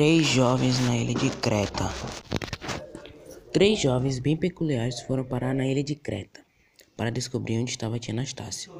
Três 0.00 0.26
jovens 0.28 0.80
na 0.86 0.96
ilha 0.96 1.12
de 1.12 1.28
Creta. 1.28 1.92
Três 3.52 3.78
jovens 3.78 4.18
bem 4.18 4.34
peculiares 4.34 5.02
foram 5.02 5.22
parar 5.22 5.54
na 5.54 5.66
ilha 5.66 5.84
de 5.84 5.94
Creta 5.94 6.40
para 6.96 7.10
descobrir 7.10 7.58
onde 7.58 7.72
estava 7.72 7.98
tia 7.98 8.14
Anastácia 8.14 8.72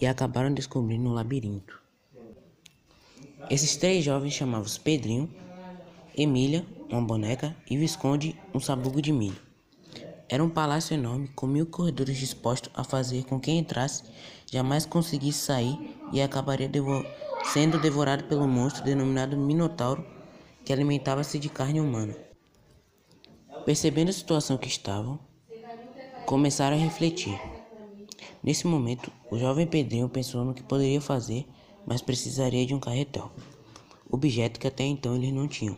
e 0.00 0.06
acabaram 0.06 0.54
descobrindo 0.54 1.06
um 1.06 1.12
labirinto. 1.12 1.78
Esses 3.50 3.76
três 3.76 4.02
jovens 4.02 4.32
chamavam-se 4.32 4.80
Pedrinho, 4.80 5.28
Emília, 6.16 6.64
uma 6.88 7.02
boneca, 7.02 7.54
e 7.68 7.76
Visconde, 7.76 8.34
um 8.54 8.58
sabugo 8.58 9.02
de 9.02 9.12
milho. 9.12 9.42
Era 10.30 10.42
um 10.42 10.48
palácio 10.48 10.94
enorme 10.94 11.28
com 11.36 11.46
mil 11.46 11.66
corredores 11.66 12.16
dispostos 12.16 12.72
a 12.74 12.82
fazer 12.82 13.24
com 13.24 13.38
que 13.38 13.50
quem 13.50 13.58
entrasse 13.58 14.02
jamais 14.50 14.86
conseguisse 14.86 15.40
sair 15.40 15.78
e 16.10 16.22
acabaria 16.22 16.70
devo 16.70 17.04
sendo 17.52 17.78
devorado 17.78 18.24
pelo 18.24 18.48
monstro 18.48 18.82
denominado 18.82 19.36
Minotauro 19.36 20.13
que 20.64 20.72
alimentava-se 20.72 21.38
de 21.38 21.48
carne 21.48 21.80
humana. 21.80 22.16
Percebendo 23.64 24.08
a 24.08 24.12
situação 24.12 24.56
que 24.56 24.68
estavam, 24.68 25.18
começaram 26.26 26.76
a 26.76 26.80
refletir. 26.80 27.38
Nesse 28.42 28.66
momento, 28.66 29.10
o 29.30 29.38
jovem 29.38 29.66
Pedrinho 29.66 30.08
pensou 30.08 30.44
no 30.44 30.54
que 30.54 30.62
poderia 30.62 31.00
fazer, 31.00 31.46
mas 31.86 32.00
precisaria 32.00 32.64
de 32.66 32.74
um 32.74 32.80
carretel, 32.80 33.30
objeto 34.10 34.58
que 34.58 34.66
até 34.66 34.84
então 34.84 35.14
eles 35.14 35.32
não 35.32 35.46
tinham. 35.46 35.76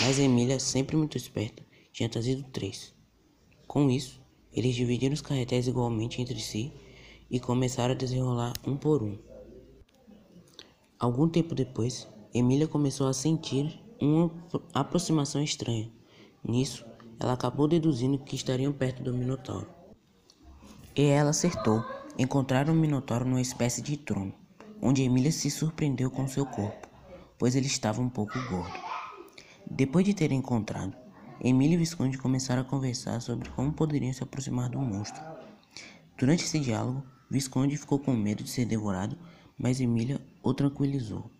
Mas 0.00 0.18
Emília, 0.18 0.60
sempre 0.60 0.96
muito 0.96 1.16
esperta, 1.16 1.64
tinha 1.92 2.08
trazido 2.08 2.44
três. 2.44 2.94
Com 3.66 3.90
isso, 3.90 4.20
eles 4.52 4.74
dividiram 4.74 5.14
os 5.14 5.20
carretéis 5.20 5.66
igualmente 5.66 6.20
entre 6.20 6.38
si 6.40 6.72
e 7.30 7.40
começaram 7.40 7.94
a 7.94 7.96
desenrolar 7.96 8.52
um 8.66 8.76
por 8.76 9.02
um. 9.02 9.18
Algum 10.98 11.28
tempo 11.28 11.54
depois, 11.54 12.06
Emília 12.32 12.68
começou 12.68 13.06
a 13.06 13.12
sentir 13.12 13.85
uma 14.00 14.30
aproximação 14.74 15.42
estranha. 15.42 15.90
Nisso, 16.44 16.84
ela 17.18 17.32
acabou 17.32 17.66
deduzindo 17.66 18.18
que 18.18 18.36
estariam 18.36 18.72
perto 18.72 19.02
do 19.02 19.14
Minotauro. 19.14 19.68
E 20.94 21.02
ela 21.02 21.30
acertou. 21.30 21.84
Encontraram 22.18 22.72
o 22.72 22.76
Minotauro 22.76 23.26
numa 23.26 23.40
espécie 23.40 23.82
de 23.82 23.96
trono, 23.96 24.32
onde 24.80 25.02
Emília 25.02 25.30
se 25.30 25.50
surpreendeu 25.50 26.10
com 26.10 26.26
seu 26.26 26.46
corpo, 26.46 26.88
pois 27.38 27.54
ele 27.54 27.66
estava 27.66 28.00
um 28.00 28.08
pouco 28.08 28.32
gordo. 28.48 28.72
Depois 29.70 30.04
de 30.04 30.14
terem 30.14 30.38
encontrado, 30.38 30.96
Emília 31.38 31.74
e 31.74 31.78
Visconde 31.78 32.16
começaram 32.16 32.62
a 32.62 32.64
conversar 32.64 33.20
sobre 33.20 33.50
como 33.50 33.70
poderiam 33.70 34.12
se 34.14 34.22
aproximar 34.22 34.70
do 34.70 34.78
monstro. 34.78 35.22
Durante 36.16 36.44
esse 36.44 36.58
diálogo, 36.58 37.02
Visconde 37.30 37.76
ficou 37.76 37.98
com 37.98 38.14
medo 38.14 38.42
de 38.42 38.48
ser 38.48 38.64
devorado, 38.64 39.18
mas 39.58 39.80
Emília 39.80 40.18
o 40.42 40.54
tranquilizou. 40.54 41.30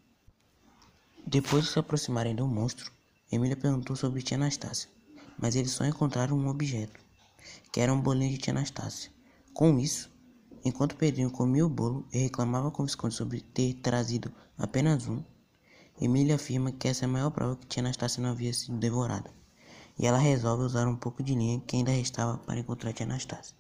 Depois 1.39 1.65
de 1.65 1.71
se 1.71 1.79
aproximarem 1.79 2.35
do 2.35 2.49
monstro, 2.49 2.91
Emília 3.31 3.59
perguntou 3.59 3.95
sobre 3.95 4.23
tia 4.23 4.39
Anastácia, 4.39 4.89
mas 5.39 5.55
eles 5.55 5.71
só 5.71 5.85
encontraram 5.85 6.35
um 6.35 6.49
objeto, 6.49 6.99
que 7.71 7.79
era 7.79 7.93
um 7.93 8.01
bolinho 8.01 8.31
de 8.31 8.39
tia 8.39 8.55
Anastácia. 8.55 9.11
Com 9.53 9.79
isso, 9.79 10.11
enquanto 10.65 10.97
Pedrinho 10.97 11.31
comia 11.31 11.67
o 11.67 11.69
bolo 11.69 12.09
e 12.11 12.21
reclamava 12.21 12.71
com 12.71 12.87
Visconde 12.87 13.15
sobre 13.15 13.43
ter 13.43 13.75
trazido 13.75 14.33
apenas 14.57 15.07
um, 15.09 15.23
Emília 16.01 16.37
afirma 16.37 16.73
que 16.73 16.89
essa 16.89 17.05
é 17.05 17.07
a 17.07 17.13
maior 17.13 17.31
prova 17.31 17.57
que 17.57 17.67
tia 17.67 17.83
Anastácia 17.83 18.23
não 18.23 18.31
havia 18.31 18.55
sido 18.55 18.79
devorada, 18.79 19.31
e 19.99 20.07
ela 20.07 20.17
resolve 20.17 20.65
usar 20.65 20.89
um 20.89 20.97
pouco 20.97 21.23
de 21.23 21.35
linha 21.35 21.61
que 21.67 21.77
ainda 21.77 21.91
restava 21.91 22.39
para 22.39 22.61
encontrar 22.61 22.95
tia 22.95 23.05
Anastácia. 23.05 23.55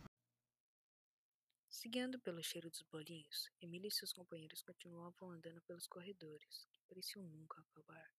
Seguindo 1.86 2.18
pelo 2.18 2.42
cheiro 2.42 2.68
dos 2.68 2.82
bolinhos, 2.82 3.48
Emília 3.60 3.86
e 3.86 3.92
seus 3.92 4.12
companheiros 4.12 4.60
continuavam 4.60 5.30
andando 5.30 5.62
pelos 5.62 5.86
corredores, 5.86 6.66
que 6.72 6.82
pareciam 6.88 7.24
nunca 7.24 7.60
acabar. 7.60 8.10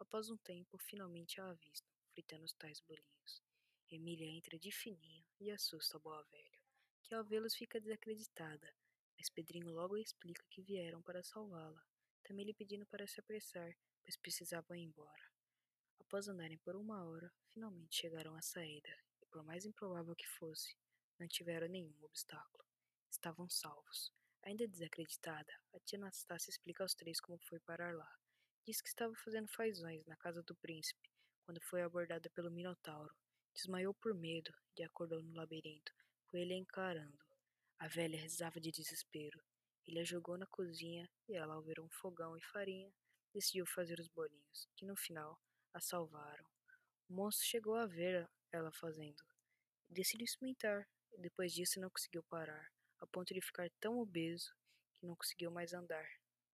Após 0.00 0.30
um 0.30 0.36
tempo, 0.36 0.76
finalmente 0.78 1.40
a 1.40 1.48
avistam, 1.50 1.94
fritando 2.12 2.44
os 2.44 2.52
tais 2.54 2.80
bolinhos. 2.80 3.40
Emília 3.88 4.26
entra 4.26 4.58
de 4.58 4.72
fininho 4.72 5.24
e 5.38 5.48
assusta 5.52 5.96
a 5.96 6.00
boa 6.00 6.24
velha, 6.24 6.60
que 7.04 7.14
ao 7.14 7.22
vê-los 7.22 7.54
fica 7.54 7.80
desacreditada, 7.80 8.74
mas 9.16 9.30
Pedrinho 9.30 9.70
logo 9.70 9.96
explica 9.96 10.44
que 10.50 10.60
vieram 10.60 11.00
para 11.00 11.22
salvá-la, 11.22 11.86
também 12.24 12.44
lhe 12.44 12.52
pedindo 12.52 12.84
para 12.84 13.06
se 13.06 13.20
apressar, 13.20 13.78
pois 14.02 14.16
precisavam 14.16 14.76
ir 14.76 14.82
embora. 14.82 15.30
Após 16.00 16.26
andarem 16.26 16.58
por 16.58 16.74
uma 16.74 17.04
hora, 17.04 17.32
finalmente 17.50 17.94
chegaram 17.94 18.34
à 18.34 18.42
saída, 18.42 18.90
e 19.22 19.26
por 19.26 19.44
mais 19.44 19.64
improvável 19.64 20.16
que 20.16 20.26
fosse, 20.26 20.76
não 21.16 21.28
tiveram 21.28 21.68
nenhum 21.68 21.94
obstáculo 22.02 22.73
estavam 23.14 23.48
salvos. 23.48 24.12
Ainda 24.42 24.68
desacreditada, 24.68 25.50
a 25.72 25.80
tia 25.80 25.98
Anastácia 25.98 26.50
explica 26.50 26.84
aos 26.84 26.94
três 26.94 27.18
como 27.20 27.38
foi 27.48 27.58
parar 27.60 27.94
lá. 27.94 28.10
Diz 28.66 28.80
que 28.80 28.88
estava 28.88 29.14
fazendo 29.16 29.48
fazões 29.48 30.04
na 30.06 30.16
casa 30.16 30.42
do 30.42 30.54
príncipe, 30.56 31.10
quando 31.44 31.60
foi 31.62 31.82
abordada 31.82 32.28
pelo 32.30 32.50
Minotauro. 32.50 33.14
Desmaiou 33.54 33.94
por 33.94 34.14
medo 34.14 34.52
e 34.76 34.82
acordou 34.82 35.22
no 35.22 35.32
labirinto, 35.34 35.92
com 36.26 36.36
ele 36.36 36.54
encarando. 36.54 37.18
A 37.78 37.88
velha 37.88 38.20
rezava 38.20 38.60
de 38.60 38.70
desespero. 38.70 39.40
Ele 39.86 40.00
a 40.00 40.04
jogou 40.04 40.36
na 40.36 40.46
cozinha 40.46 41.08
e 41.28 41.34
ela, 41.34 41.54
ao 41.54 41.62
ver 41.62 41.80
um 41.80 41.88
fogão 41.88 42.36
e 42.36 42.42
farinha, 42.42 42.92
decidiu 43.32 43.66
fazer 43.66 43.98
os 44.00 44.08
bolinhos, 44.08 44.68
que 44.76 44.84
no 44.84 44.96
final 44.96 45.38
a 45.72 45.80
salvaram. 45.80 46.44
O 47.08 47.14
monstro 47.14 47.46
chegou 47.46 47.76
a 47.76 47.86
ver 47.86 48.28
ela 48.50 48.72
fazendo. 48.72 49.22
Decidiu 49.88 50.24
experimentar, 50.24 50.86
e 51.12 51.20
depois 51.20 51.52
disso 51.52 51.80
não 51.80 51.90
conseguiu 51.90 52.22
parar 52.24 52.70
a 53.04 53.06
ponto 53.06 53.32
de 53.32 53.40
ficar 53.40 53.70
tão 53.80 53.98
obeso 53.98 54.52
que 54.94 55.06
não 55.06 55.14
conseguiu 55.14 55.50
mais 55.50 55.72
andar. 55.72 56.06